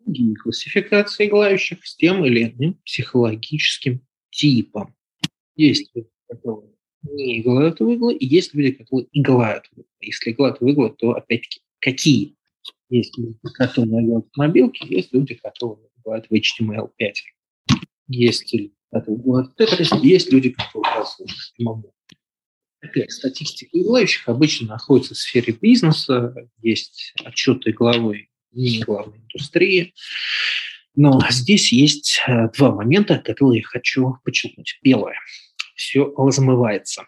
[0.00, 4.94] Другие классификации играющих с тем или иным психологическим типом.
[5.54, 9.86] Есть люди, которые не играют в иглы, и есть люди, которые играют в иглы.
[10.00, 12.36] Если играют в иглы, то опять-таки какие?
[12.88, 17.12] Есть люди, которые играют в мобилки, есть люди, которые бывает в HTML5.
[18.08, 21.92] Есть люди, которые бывают в есть люди, которые разложат могу.
[22.82, 29.94] Опять, статистика играющих обычно находится в сфере бизнеса, есть отчеты главы не главной индустрии.
[30.94, 34.78] Но здесь есть э, два момента, которые я хочу подчеркнуть.
[34.82, 35.14] Первое.
[35.74, 37.06] Все размывается.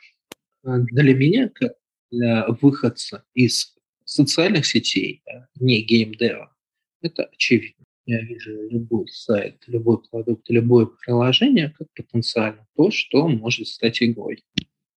[0.63, 1.73] Для меня, как
[2.11, 3.75] для выходца из
[4.07, 5.23] социальных сетей,
[5.57, 6.55] не геймдева,
[7.03, 13.67] это очевидно я вижу любой сайт, любой продукт, любое приложение как потенциально то, что может
[13.67, 14.45] стать игрой.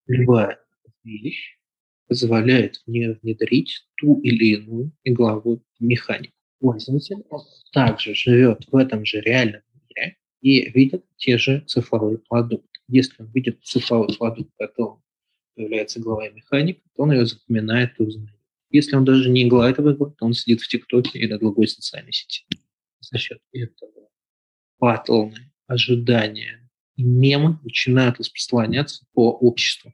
[0.06, 0.58] Любая
[1.04, 1.58] вещь
[2.06, 6.34] позволяет мне внедрить ту или иную игровую механику.
[6.60, 7.24] Пользователь
[7.72, 12.66] также живет в этом же реальном мире и видит те же цифровые продукты.
[12.88, 15.02] Если он видит цифровой продукт, в котором
[15.54, 18.38] появляется игровая механика, то он ее запоминает и узнает.
[18.70, 22.12] Если он даже не играет в игру, то он сидит в ТикТоке или другой социальной
[22.12, 22.44] сети
[23.00, 24.08] за счет этого
[24.78, 29.92] паттерны, ожидания и мемы начинают распространяться по обществу.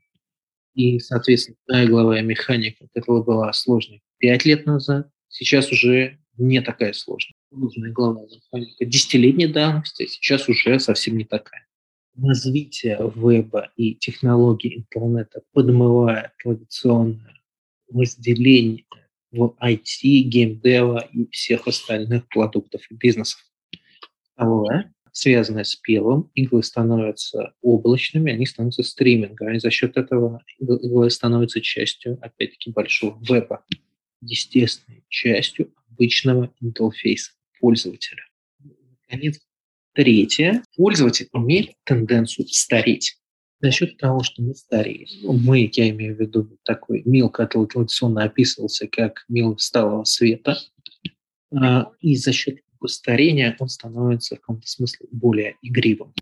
[0.74, 7.34] И, соответственно, игловая механика, которая была сложной пять лет назад, сейчас уже не такая сложная.
[7.50, 11.66] нужная главная механика десятилетней давности, сейчас уже совсем не такая.
[12.16, 17.40] Развитие веба и технологий интернета подмывает традиционное
[17.92, 18.84] разделение
[19.32, 23.40] в IT, геймдева и всех остальных продуктов и бизнесов.
[24.32, 31.08] Второе, связанное с первым, иглы становятся облачными, они становятся стримингом, и за счет этого иглы
[31.08, 33.64] становятся частью, опять-таки, большого веба,
[34.20, 38.22] естественной частью обычного интерфейса пользователя.
[39.08, 39.40] Наконец,
[39.92, 40.64] третье.
[40.76, 43.16] Пользователь имеет тенденцию стареть.
[43.60, 45.06] За счет того, что мы стареем.
[45.22, 50.58] Ну, мы, я имею в виду такой мил, который традиционно описывался как мил сталого света.
[51.56, 56.12] А, и за счет старения он становится в каком-то смысле более игривым.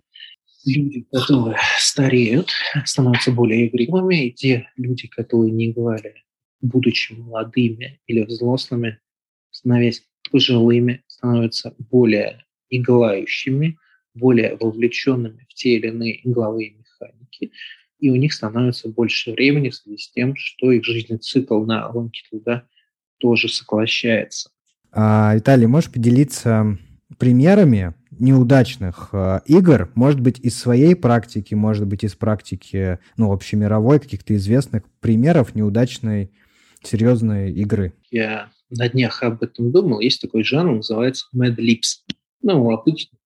[0.64, 2.50] Люди, которые стареют,
[2.84, 6.14] становятся более игривыми, и те люди, которые не играли,
[6.60, 9.00] будучи молодыми или взрослыми,
[9.50, 13.76] становясь пожилыми, становятся более иглающими,
[14.14, 17.52] более вовлеченными в те или иные игловые механики,
[17.98, 21.88] и у них становится больше времени в связи с тем, что их жизненный цикл на
[21.88, 22.66] ломке труда
[23.18, 24.50] тоже сокращается.
[24.92, 26.78] А, Виталий, можешь поделиться
[27.18, 34.00] примерами неудачных э, игр, может быть, из своей практики, может быть, из практики, ну, общемировой,
[34.00, 36.30] каких-то известных примеров неудачной
[36.82, 37.94] серьезной игры?
[38.10, 40.00] Я на днях об этом думал.
[40.00, 42.14] Есть такой жанр, называется Mad Lips.
[42.42, 43.18] Ну, обычно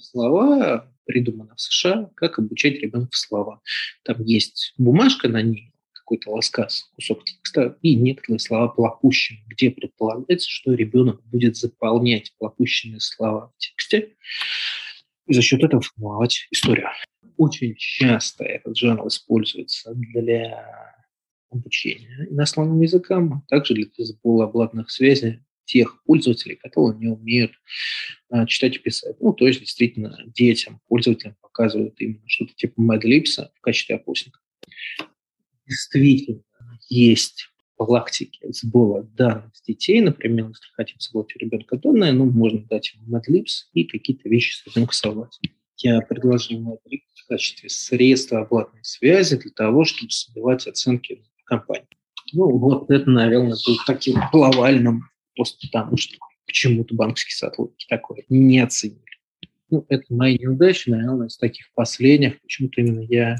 [0.00, 3.60] слова придумано в США, как обучать ребенка слова.
[4.04, 5.72] Там есть бумажка на ней,
[6.08, 12.98] какой-то рассказ, кусок текста, и некоторые слова плохущими, где предполагается, что ребенок будет заполнять плохущие
[12.98, 14.14] слова в тексте,
[15.26, 16.88] и за счет этого формировать историю.
[17.36, 20.96] Очень часто этот жанр используется для
[21.50, 27.52] обучения иностранным языкам, а также для сбора обратных связей тех пользователей, которые не умеют
[28.30, 29.16] а, читать и писать.
[29.20, 34.40] Ну, то есть, действительно, детям, пользователям показывают именно что-то типа MadLibs в качестве опросника.
[35.68, 36.42] Действительно,
[36.88, 42.60] есть практики сбора данных с детей, например, если хотим собрать у ребенка данные, ну, можно
[42.64, 45.38] дать ему MadLibs и какие-то вещи с этим рисовать.
[45.76, 51.86] Я предложил MadLibs в качестве средства обратной связи для того, чтобы собирать оценки компании.
[52.32, 55.04] Ну, вот это, наверное, был таким глобальным,
[55.36, 59.02] просто потому что почему-то банковские сотрудники такое не оценили.
[59.70, 62.40] Ну, это мои неудачи, наверное, из таких последних.
[62.40, 63.36] Почему-то именно я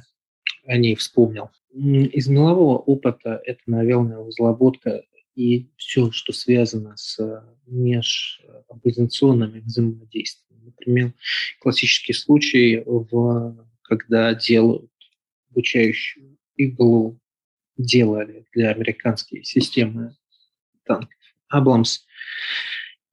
[0.68, 1.50] о ней вспомнил.
[1.72, 5.02] Из мелового опыта это, наверное, разработка
[5.34, 7.18] и все, что связано с
[7.66, 10.66] межорганизационными взаимодействиями.
[10.66, 11.12] Например,
[11.60, 14.90] классический случай, в, когда делают
[15.50, 17.18] обучающую иглу
[17.78, 20.14] делали для американской системы
[20.84, 21.14] танков
[21.48, 22.04] Абламс.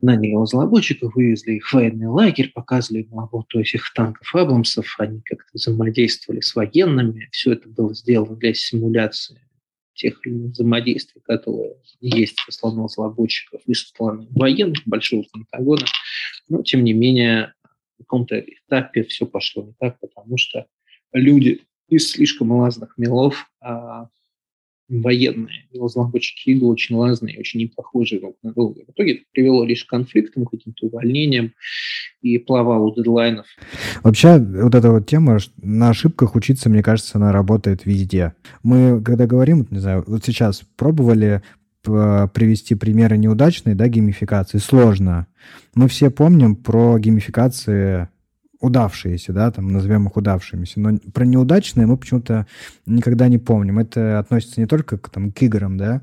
[0.02, 5.50] Наняли разработчиков, вывезли их в военный лагерь, показывали им работу этих танков Абламсов, они как-то
[5.54, 7.30] взаимодействовали с военными.
[7.32, 9.40] Все это было сделано для симуляции
[9.96, 15.86] тех взаимодействий, которые есть со стороны разработчиков и со стороны военных, большого Пентагона.
[16.50, 17.54] Но, тем не менее,
[17.96, 20.68] в каком-то этапе все пошло не так, потому что
[21.14, 24.10] люди из слишком разных миров а,
[24.88, 28.82] военные и разработчики игр очень разные, очень не похожие друг на друга.
[28.88, 31.54] В итоге это привело лишь к конфликтам, каким-то увольнениям
[32.22, 33.48] и плавал у дедлайнов.
[34.04, 38.34] Вообще, вот эта вот тема, на ошибках учиться, мне кажется, она работает везде.
[38.64, 41.42] Мы, когда говорим, не знаю, вот сейчас пробовали
[41.84, 44.58] привести примеры неудачной, да, геймификации.
[44.58, 45.28] Сложно.
[45.76, 48.10] Мы все помним про геймификации
[48.60, 52.48] удавшиеся, да, там назовем их удавшимися, но про неудачные мы почему-то
[52.86, 53.80] никогда не помним.
[53.80, 56.02] Это относится не только к, там, к играм, да,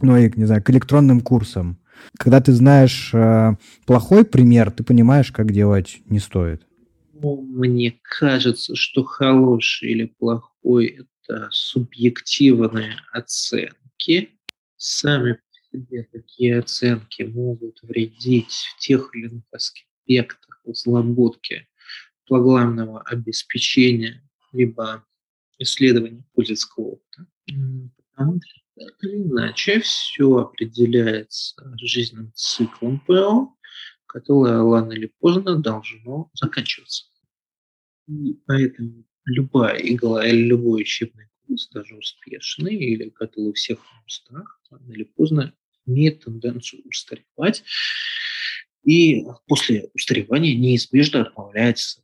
[0.00, 1.78] но и, не знаю, к электронным курсам.
[2.18, 6.66] Когда ты знаешь э, плохой пример, ты понимаешь, как делать не стоит.
[7.12, 14.30] Ну, мне кажется, что хороший или плохой– это субъективные оценки.
[14.76, 21.66] Сами по себе такие оценки могут вредить в тех или иных аспектах разработки
[22.26, 25.04] программного обеспечения либо
[25.58, 27.26] исследования пользовательского опыта.
[28.10, 33.54] Потому что так или иначе все определяется жизненным циклом ПО,
[34.06, 37.06] которое рано или поздно должно заканчиваться.
[38.08, 44.06] И поэтому любая игла или любой учебный курс, даже успешный или который у всех в
[44.06, 45.54] устах, рано или поздно
[45.86, 47.64] имеет тенденцию устаревать.
[48.84, 52.03] И после устаревания неизбежно отправляется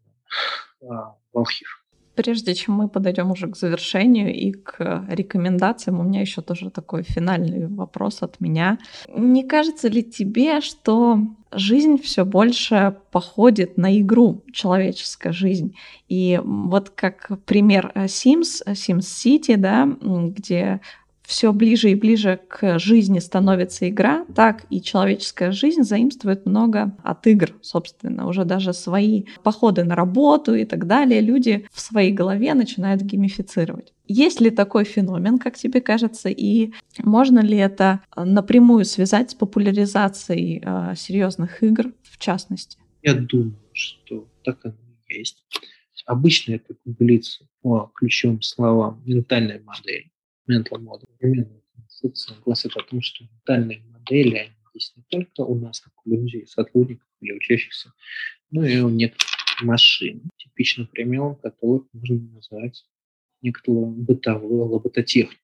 [0.80, 1.80] в архив.
[2.16, 7.02] Прежде чем мы подойдем уже к завершению и к рекомендациям, у меня еще тоже такой
[7.02, 8.78] финальный вопрос от меня.
[9.08, 11.20] Не кажется ли тебе, что
[11.52, 15.76] жизнь все больше походит на игру, человеческая жизнь.
[16.08, 20.80] И вот как пример Sims, Sims City, да, где
[21.30, 27.24] все ближе и ближе к жизни становится игра, так и человеческая жизнь заимствует много от
[27.28, 32.52] игр, собственно, уже даже свои походы на работу и так далее люди в своей голове
[32.54, 33.92] начинают геймифицировать.
[34.08, 40.60] Есть ли такой феномен, как тебе кажется, и можно ли это напрямую связать с популяризацией
[40.64, 42.76] э, серьезных игр в частности?
[43.02, 44.74] Я думаю, что так оно
[45.06, 45.44] и есть.
[46.06, 50.10] Обычно это гуглится по ключевым словам ментальная модель
[50.58, 51.08] model.
[51.18, 55.92] Современная концепция гласит о том, что ментальные модели, они есть не только у нас, как
[56.04, 57.92] у людей, сотрудников или учащихся,
[58.50, 60.22] но и у некоторых машин.
[60.36, 62.84] Типичным примером которых можно назвать
[63.42, 65.40] некоторую бытовую робототехнику.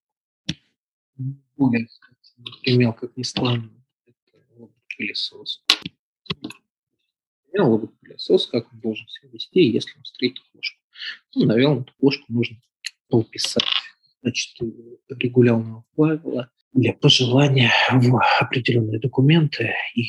[1.57, 1.89] Более,
[2.37, 3.71] например, как ни странно,
[4.07, 5.65] это робот-пылесос.
[7.53, 10.79] Робот-пылесос, как он должен себя вести, если он встретит кошку.
[11.35, 12.61] Ну, наверное, эту кошку нужно
[13.09, 13.65] пописать
[14.27, 14.57] значит,
[15.09, 20.05] регулярного правила для пожелания в определенные документы и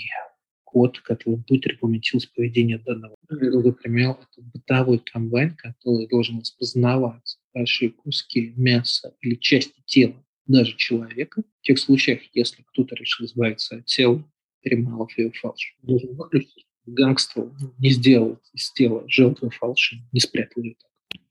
[0.64, 3.16] код, который будет регламентировать поведение данного.
[3.30, 10.16] Другой пример– это бытовой комбайн, который должен распознавать большие куски мяса или части тела
[10.48, 11.44] даже человека.
[11.60, 14.24] В тех случаях, если кто-то решил избавиться от тела,
[14.62, 20.76] перемалывав ее фальш, должен выключить гангстер не сделал из тела жертвы фальши, не спрятал ее
[20.76, 21.22] так.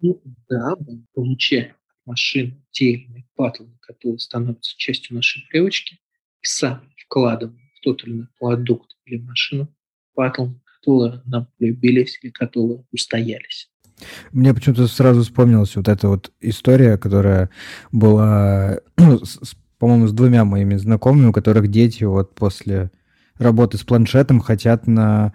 [0.00, 1.74] Ну да, мы получаем
[2.06, 8.28] машин, иные паттерны, которые становятся частью нашей привычки, и сами вкладываем в тот или иной
[8.38, 9.68] продукт или машину
[10.14, 13.70] паттерн, которые нам полюбились или которые устоялись.
[14.32, 17.50] Мне почему-то сразу вспомнилась вот эта вот история, которая
[17.92, 19.20] была, ну,
[19.78, 22.90] по-моему, с двумя моими знакомыми, у которых дети вот после
[23.38, 25.32] работы с планшетом хотят на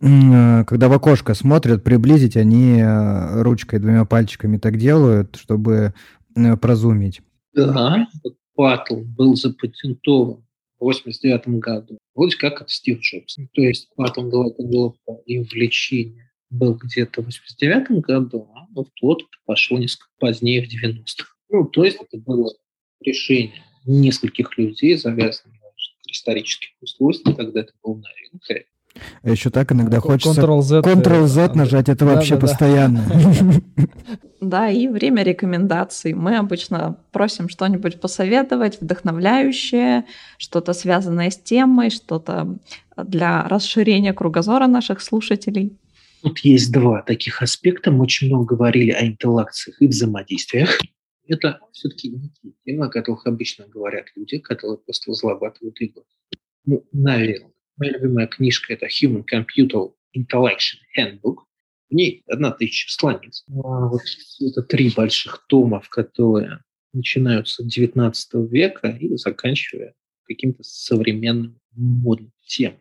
[0.00, 5.94] когда в окошко смотрят, приблизить, они э, ручкой двумя пальчиками так делают, чтобы
[6.36, 7.20] э, прозумить.
[7.52, 8.06] Да,
[8.54, 10.44] Паттл был запатентован
[10.78, 11.98] в 89 году.
[12.14, 13.36] Вроде как от Стив Джобс.
[13.54, 14.94] То есть Паттл Глоба
[15.26, 21.34] и увлечение был где-то в 89 году, а в плод пошло несколько позднее, в 90-х.
[21.50, 22.52] Ну, то есть это было
[23.00, 25.58] решение нескольких людей, завязанных
[26.10, 28.66] исторических устройствах, когда это был новинкой.
[29.22, 33.04] А еще так иногда хочется Ctrl-Z, Ctrl-Z э, нажать, это да, вообще да, постоянно.
[34.40, 36.14] Да, и время рекомендаций.
[36.14, 40.04] Мы обычно просим что-нибудь посоветовать, вдохновляющее,
[40.36, 42.56] что-то связанное с темой, что-то
[42.96, 45.76] для расширения кругозора наших слушателей.
[46.22, 47.90] Тут есть два таких аспекта.
[47.90, 50.78] Мы очень много говорили о интеллакциях и взаимодействиях.
[51.26, 56.04] Это все-таки не те темы, о которых обычно говорят люди, которые просто разрабатывают игры.
[56.64, 57.52] Ну, наверное.
[57.78, 61.44] Моя любимая книжка– это Human Computer Intellection Handbook.
[61.90, 63.44] В ней одна тысяча страниц.
[63.48, 64.02] А вот
[64.40, 66.60] это три больших тома, которые
[66.92, 72.80] начинаются с 19 века и заканчивая каким-то современным модным темам.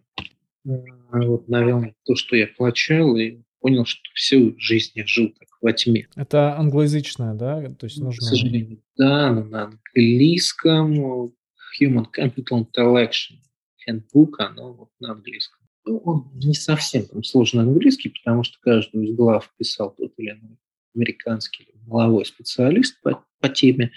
[0.66, 5.48] А вот, наверное, то, что я получал, и понял, что всю жизнь я жил так
[5.62, 6.08] во тьме.
[6.16, 7.62] Это англоязычное, да?
[7.76, 8.20] То есть нужно...
[8.20, 11.32] К сожалению, да, на английском
[11.80, 13.38] Human Computer Intellection
[13.88, 15.68] handbook, оно вот на английском.
[15.86, 20.32] Ну, он не совсем там сложный английский, потому что каждую из глав писал тот или
[20.32, 20.58] иной
[20.94, 23.92] американский или маловой специалист по, по теме.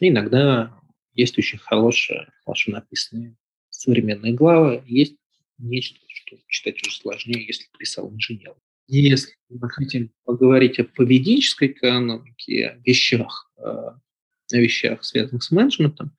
[0.00, 0.78] И иногда
[1.12, 3.36] есть очень хорошие, хорошо написанные
[3.70, 5.16] современные главы, есть
[5.58, 8.54] нечто, что читать уже сложнее, если писал инженер.
[8.86, 13.98] Если мы хотим поговорить о поведенческой экономике, о вещах, э, о
[14.52, 16.14] вещах, связанных с менеджментом,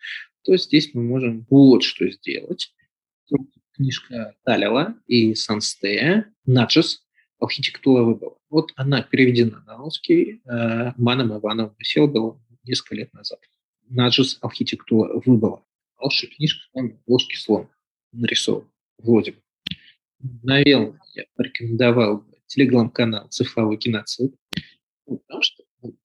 [0.45, 2.71] то здесь мы можем вот что сделать.
[3.73, 7.01] Книжка Талила и Санстея «Наджес.
[7.39, 8.35] Архитектура выбора».
[8.49, 13.39] Вот она переведена на русский э, Маном Ивановым Селбелом несколько лет назад.
[13.89, 14.37] «Наджес.
[14.41, 15.61] Архитектура выбора».
[15.95, 17.69] Хорошая книжка, там ложки слон
[18.13, 19.37] нарисован, вроде бы.
[20.43, 24.35] Наверное, я порекомендовал бы телеграм-канал «Цифровой геноцид»,
[25.05, 25.97] потому что ну,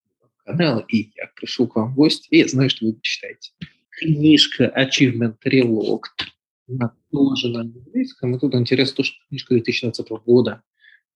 [0.44, 3.52] канал, и я пришел к вам в гости, и я знаю, что вы читаете
[4.00, 6.26] книжка Achievement Relocked,
[6.68, 8.34] она тоже на английском.
[8.34, 10.62] И тут интересно то, что книжка 2020 года,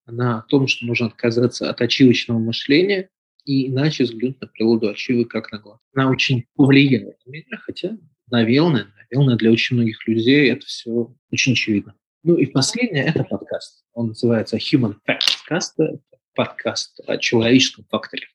[0.04, 3.08] она о том, что нужно отказаться от ачивочного мышления
[3.44, 5.78] и иначе взглянуть на природу ачивы как на глаз.
[5.94, 7.96] Она очень повлияла на меня, хотя,
[8.30, 11.94] наверное, наверное, для очень многих людей это все очень очевидно.
[12.22, 13.84] Ну и последнее– это подкаст.
[13.92, 16.00] Он называется Human Facts Cast.
[16.34, 18.26] Подкаст о человеческом факторе.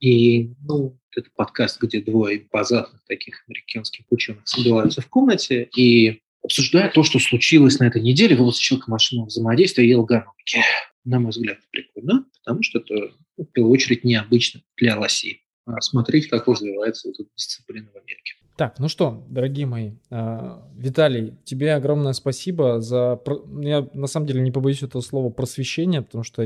[0.00, 6.92] И, ну, это подкаст, где двое базарных таких американских ученых собираются в комнате и обсуждают
[6.94, 10.60] то, что случилось на этой неделе в области человека-машинного взаимодействия и алгоритмики.
[11.04, 15.40] На мой взгляд, прикольно, потому что это, ну, в первую очередь, необычно для России.
[15.66, 18.34] А смотреть, как развивается эта дисциплина в Америке.
[18.56, 23.20] Так, ну что, дорогие мои, э, Виталий, тебе огромное спасибо за...
[23.60, 26.44] Я на самом деле не побоюсь этого слова просвещение, потому что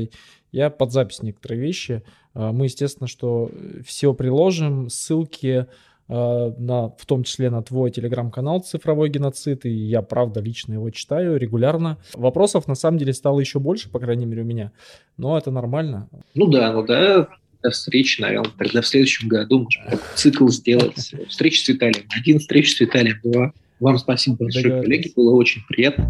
[0.51, 2.01] я под запись некоторые вещи.
[2.33, 3.51] Э, мы, естественно, что
[3.85, 5.67] все приложим, ссылки
[6.07, 10.89] э, на, в том числе на твой телеграм-канал «Цифровой геноцид», и я, правда, лично его
[10.89, 11.99] читаю регулярно.
[12.15, 14.71] Вопросов, на самом деле, стало еще больше, по крайней мере, у меня,
[15.17, 16.09] но это нормально.
[16.33, 17.27] Ну да, ну да,
[17.61, 19.67] до встречи, наверное, тогда в следующем году
[20.15, 21.13] цикл сделать.
[21.27, 22.05] Встречи с Виталием.
[22.09, 23.51] Один, встречи с Виталием, два.
[23.79, 26.05] Вам спасибо большое, коллеги, было очень приятно.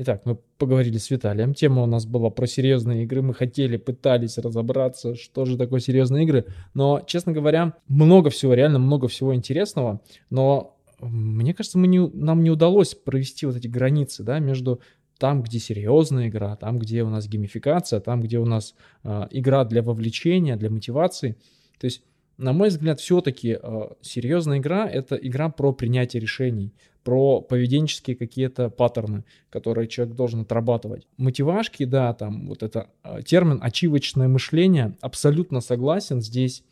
[0.00, 1.54] Итак, мы поговорили с Виталием.
[1.54, 3.20] Тема у нас была про серьезные игры.
[3.20, 6.44] Мы хотели, пытались разобраться, что же такое серьезные игры.
[6.72, 10.00] Но, честно говоря, много всего, реально много всего интересного.
[10.30, 14.80] Но мне кажется, мы не, нам не удалось провести вот эти границы да, между
[15.18, 19.64] там, где серьезная игра, там, где у нас геймификация, там, где у нас э, игра
[19.64, 21.36] для вовлечения, для мотивации.
[21.78, 22.02] То есть,
[22.36, 28.16] на мой взгляд, все-таки э, а, серьезная игра— это игра про принятие решений, про поведенческие
[28.16, 31.06] какие-то паттерны, которые человек должен отрабатывать.
[31.16, 36.62] Мотивашки, да, там вот это э, термин «ачивочное мышление», абсолютно согласен, здесь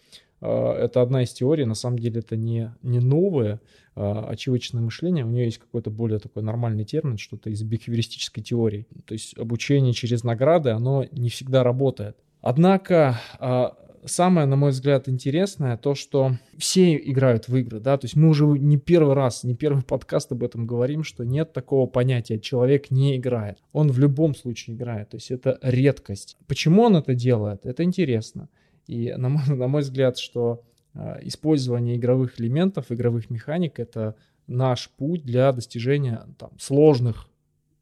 [0.40, 3.60] это одна из теорий, на самом деле это не, не новое,
[3.94, 8.86] а, очевидное мышление, у нее есть какой-то более такой нормальный термин, что-то из бихевиористической теории.
[9.06, 12.16] То есть обучение через награды, оно не всегда работает.
[12.42, 13.74] Однако а,
[14.04, 18.28] самое, на мой взгляд, интересное то, что все играют в игры, да, то есть мы
[18.28, 22.90] уже не первый раз, не первый подкаст об этом говорим, что нет такого понятия «человек
[22.90, 23.58] не играет».
[23.72, 26.36] Он в любом случае играет, то есть это редкость.
[26.46, 27.66] Почему он это делает?
[27.66, 28.48] Это интересно.
[28.86, 30.62] И на мой, на мой взгляд, что
[30.94, 34.16] а, использование игровых элементов, игровых механик— это
[34.46, 37.28] наш путь для достижения там, сложных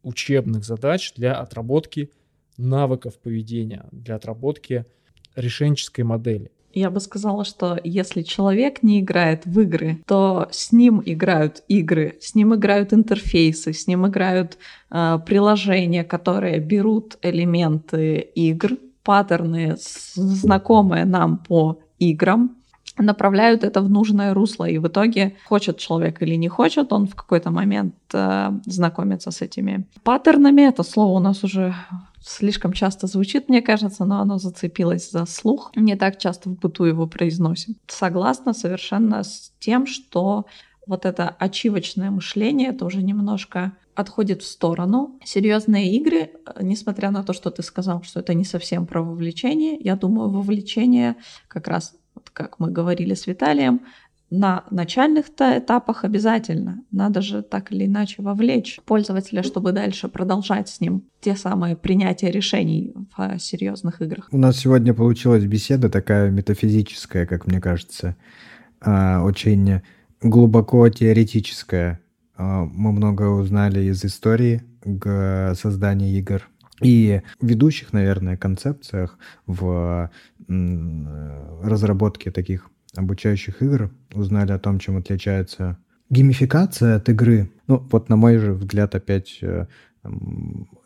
[0.02, 2.10] учебных задач, для отработки
[2.56, 4.84] навыков поведения, для отработки
[5.34, 6.50] решенческой модели.
[6.72, 12.18] Я бы сказала, что если человек не играет в игры, то с ним играют игры,
[12.20, 14.58] с ним играют интерфейсы, с ним играют
[14.90, 18.72] э, приложения, которые берут элементы игр,
[19.04, 19.76] паттерны,
[20.14, 22.56] знакомые нам по играм,
[22.98, 27.14] направляют это в нужное русло, и в итоге, хочет человек или не хочет, он в
[27.14, 30.62] какой-то момент э, знакомится с этими паттернами.
[30.62, 31.74] Это слово у нас уже
[32.20, 35.72] слишком часто звучит, мне кажется, но оно зацепилось за слух.
[35.76, 37.76] Не так часто в быту его произносим.
[37.86, 40.46] Согласна совершенно с тем, что
[40.86, 45.18] вот это ачивочное мышление тоже немножко отходит в сторону.
[45.24, 46.30] Серьезные игры, э,
[46.62, 51.16] несмотря на то, что ты сказал, что это не совсем про вовлечение, я думаю, вовлечение
[51.48, 53.80] как раз вот как мы говорили с Виталием,
[54.30, 56.82] на начальных этапах обязательно.
[56.90, 62.30] Надо же так или иначе вовлечь пользователя, чтобы дальше продолжать с ним те самые принятия
[62.30, 64.28] решений в серьезных играх.
[64.32, 68.16] У нас сегодня получилась беседа такая метафизическая, как мне кажется,
[68.80, 69.82] а, очень
[70.24, 72.00] глубоко теоретическая.
[72.36, 74.62] А, мы много узнали из истории
[75.54, 76.42] создания игр
[76.82, 80.10] и ведущих, наверное, концепциях в
[81.62, 85.78] разработке таких обучающих игр узнали о том, чем отличается
[86.10, 87.50] геймификация от игры.
[87.66, 89.40] Ну, вот на мой же взгляд опять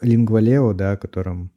[0.00, 1.50] Лингвалео, да, о котором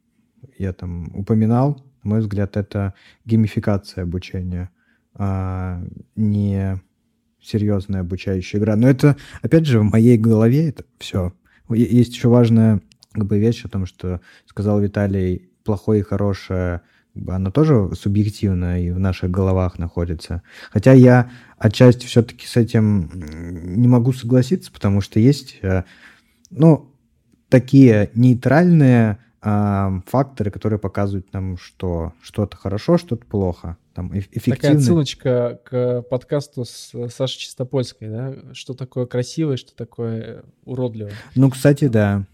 [0.58, 4.70] я там упоминал, на мой взгляд, это геймификация обучения,
[5.14, 5.82] а
[6.16, 6.80] не
[7.42, 8.76] серьезная обучающая игра.
[8.76, 11.32] Но это, опять же, в моей голове это все.
[11.70, 12.80] Есть еще важная
[13.12, 16.82] как бы вещь о том, что сказал Виталий, плохое и хорошее,
[17.28, 20.42] оно тоже субъективно и в наших головах находится.
[20.70, 23.10] Хотя я отчасти все-таки с этим
[23.64, 25.84] не могу согласиться, потому что есть, э,
[26.50, 26.90] ну,
[27.48, 33.76] такие нейтральные э, факторы, которые показывают нам, что что-то хорошо, что-то плохо.
[33.94, 34.56] Там эффективно.
[34.56, 38.34] Такая ссылочка к подкасту с Сашей Чистопольской, да?
[38.54, 41.12] Что такое красивое, что такое уродливое.
[41.34, 42.26] Ну, кстати, да.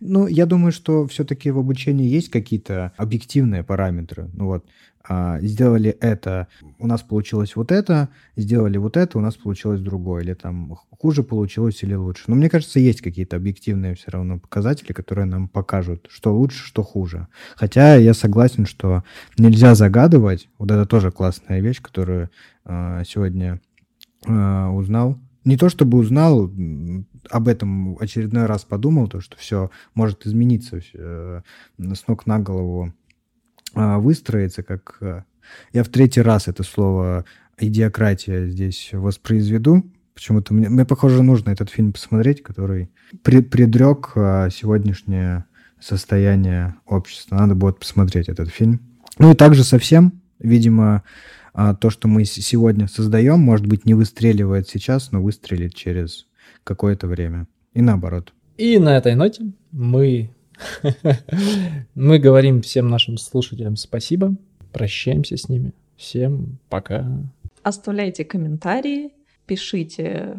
[0.00, 4.30] Ну, я думаю, что все-таки в обучении есть какие-то объективные параметры.
[4.32, 4.64] Ну вот,
[5.08, 6.48] а, сделали это,
[6.78, 11.22] у нас получилось вот это, сделали вот это, у нас получилось другое, или там хуже
[11.22, 12.24] получилось или лучше.
[12.26, 16.82] Но мне кажется, есть какие-то объективные все равно показатели, которые нам покажут, что лучше, что
[16.82, 17.28] хуже.
[17.54, 19.04] Хотя я согласен, что
[19.38, 20.48] нельзя загадывать.
[20.58, 22.30] Вот это тоже классная вещь, которую
[22.64, 23.60] э, сегодня
[24.26, 26.50] э, узнал не то чтобы узнал,
[27.30, 31.40] об этом очередной раз подумал, то, что все может измениться э,
[31.78, 32.92] с ног на голову,
[33.74, 34.98] э, выстроиться, как...
[35.00, 35.22] Э,
[35.72, 37.24] я в третий раз это слово
[37.58, 39.84] идиократия здесь воспроизведу.
[40.14, 42.90] Почему-то мне, мне, похоже, нужно этот фильм посмотреть, который
[43.22, 45.44] пред, предрек э, сегодняшнее
[45.78, 47.36] состояние общества.
[47.36, 48.80] Надо будет посмотреть этот фильм.
[49.18, 51.04] Ну и также совсем, видимо,
[51.58, 56.26] а, то, что мы сегодня создаем, может быть, не выстреливает сейчас, но выстрелит через
[56.64, 57.46] какое-то время.
[57.72, 58.34] И наоборот.
[58.58, 60.28] И на этой ноте мы,
[61.94, 64.36] мы говорим всем нашим слушателям спасибо,
[64.70, 65.72] прощаемся с ними.
[65.96, 67.06] Всем пока.
[67.62, 69.12] Оставляйте комментарии,
[69.46, 70.38] пишите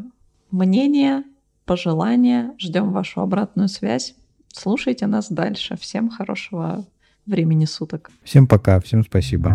[0.51, 1.23] мнения,
[1.65, 4.13] пожелания, ждем вашу обратную связь.
[4.49, 5.77] Слушайте нас дальше.
[5.77, 6.85] Всем хорошего
[7.27, 8.09] времени суток.
[8.23, 9.51] Всем пока, всем спасибо.